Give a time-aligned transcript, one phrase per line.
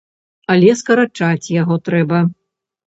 [0.53, 2.25] Але скарачаць яго трэба.